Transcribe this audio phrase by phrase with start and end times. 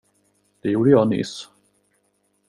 [0.63, 1.49] Det gjorde jag nyss.